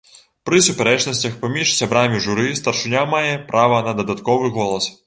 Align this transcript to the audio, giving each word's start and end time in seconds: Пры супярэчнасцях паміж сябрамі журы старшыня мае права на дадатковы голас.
Пры 0.49 0.61
супярэчнасцях 0.67 1.35
паміж 1.43 1.75
сябрамі 1.81 2.23
журы 2.27 2.49
старшыня 2.63 3.05
мае 3.15 3.33
права 3.53 3.79
на 3.91 3.99
дадатковы 4.03 4.57
голас. 4.61 4.95